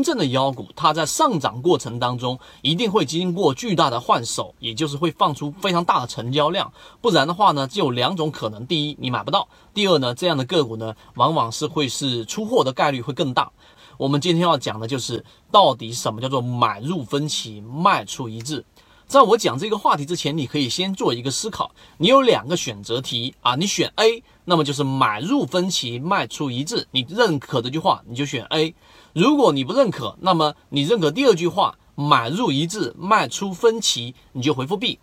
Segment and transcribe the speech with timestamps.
[0.00, 13.52] 真正的妖股，它在上涨过程当中一定会经过巨大的换手，也就是会放出非常大的成交量，不然的话呢，就有两种可能：第一，你买不到；第二呢，这样的个股呢，往往是会是出货的概率会更大。
[13.98, 18.64] 我们今天要讲的就是到底什么叫做买入分歧，卖出一致。
[19.10, 21.72] 在我讲这个话题之前，你可以先做一个思考。
[21.98, 26.86] 你有两个选择题啊，你选 A，那么就是买入分歧，卖出一致。
[26.92, 28.72] 你认可这句话，你就选 A；
[29.12, 35.00] 如果你不认可，那么你认可第二句话，买入一致，卖出分歧，你就回复 B。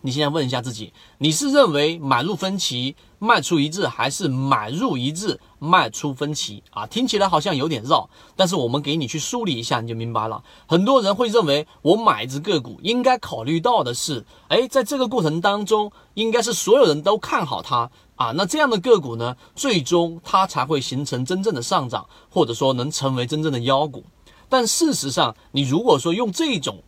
[0.00, 6.86] 你现在问一下自己，你是认为买入分歧卖出一致，还是买入一致卖出分歧啊？
[6.86, 10.42] 听起来好像有点绕，但是我们给你去梳理一下，你就明白了。
[10.66, 24.04] 很多人会认为，我买一只个股应该考虑到的是，哎，在这个过程当中，应该是所有人都看好它啊，那这样的个股呢，最终它才会形成真正的上涨，或者说能成为真正的妖股。
[24.48, 26.82] 但事实上，你如果说用这种，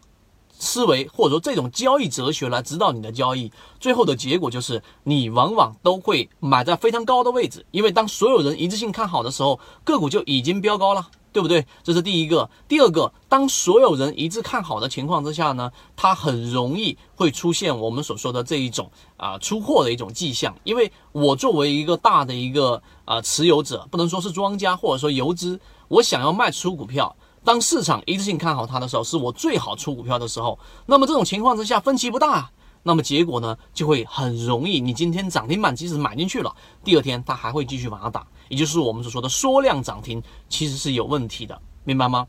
[0.59, 11.65] 思维或者说这种交易哲学来指导你的交易，最后的结果就是你往往都会买在非常高的位置，因为当所有人一致性看好的时候，个股就已经飙高了，对不对？
[11.84, 12.50] 这是第一个。
[12.67, 20.55] 第二个，当所有人一致看好的情况之下呢，它很容易会出现我们所说的这一种啊出货的一种迹象。
[20.65, 27.15] 因为我作为一个大的一个啊持有者，不能说是庄家或者说游资，我想要卖出股票。
[27.44, 30.58] 当市场一次性看好它的时候，是我最好出股票的时候。
[30.86, 32.50] 那么这种情况之下，分歧不大，
[32.83, 34.81] 那么结果呢，就会很容易。
[34.81, 42.27] 你今天涨停板即使买进去了，第二天它还会继续往上打，也就是我们所说的缩量涨停，其实是有问题的，明白吗？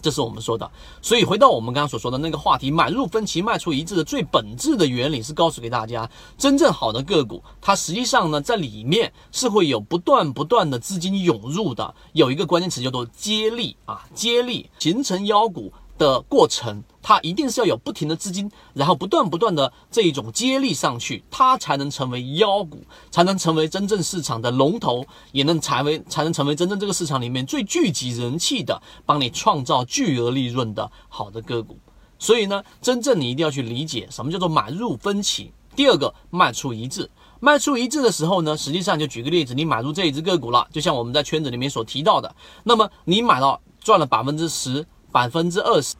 [0.00, 0.70] 这是我们说的，
[1.02, 15.72] 所以回到我们刚刚所说的那个话题，买入分歧，卖出一致的最本质的原理是告诉给大家，真正好的个股，它实际上呢，在里面是会有不断不断的资金涌入的，有一个关键词叫做接力啊，接力形成妖股。
[16.00, 31.76] 的过程，它一定是要有不停的资金，然后不断不断的这一种接力上去，它才能成为妖股，才能成为真正市场的龙头，也能才为才能成为真正这个市场里面最聚集人气的，帮你创造巨额利润的好的个股。
[32.18, 35.52] 所以呢，真正你一定要去理解什么叫做买入分歧。
[35.76, 37.10] 第二个，卖出一致。
[37.40, 42.34] 卖出一致的时候呢，实际上就举个例子，你买入这一只个股了，就像我们在圈子里面所提到的，
[42.64, 44.86] 那么你买到赚了百分之十。
[45.12, 45.94] 百分之二十，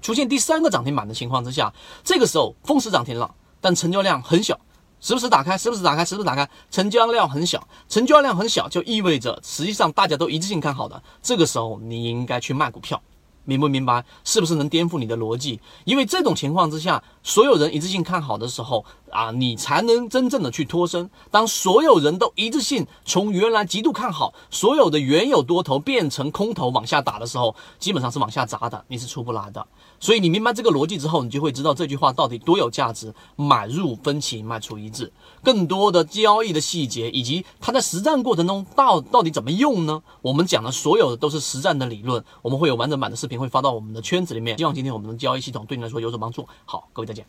[0.00, 1.72] 出现第三个涨停板的情况之下，
[2.04, 4.58] 这个时候封死涨停了，但成交量很小，
[5.00, 13.00] 时不时打开，时不时打开，时不时打开，成交量很小，成交量很小就意味着实际上大家都一致性看好的，这个时候你应该去卖股票。
[13.48, 14.04] 明不明白？
[14.24, 15.58] 是不是能颠覆你的逻辑？
[15.86, 21.08] 因为这种情况之下，所有人一致性看好的时候啊，你才能真正的去脱身。
[21.30, 29.66] 当所有人都一致性从原来极度看好，所有的原有多头变成空头往下打的时候，基本上是往下砸的，你是出不来的。
[29.98, 33.14] 所以你明白这个逻辑之后，你就会知道这句话到底多有价值。
[33.36, 35.10] 买入分歧，卖出一致。
[35.42, 40.02] 更多的交易的细节以及它在实战过程中到到底怎么用呢？
[40.20, 44.58] 我们讲的所有的都是实战的理论，我们会有完整版的视频会发到我们的圈子里面。
[44.58, 46.46] 希望今天我们的交易系统对你来说有所帮助。
[46.64, 47.24] 好，各位再见。